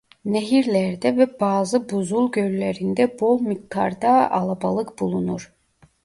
Nehirlerde 0.25 1.17
ve 1.17 1.39
bazı 1.39 1.89
buzul 1.89 2.31
göllerinde 2.31 3.19
bol 3.19 3.41
miktarda 3.41 4.31
alabalık 4.31 4.99
bulunur. 4.99 5.53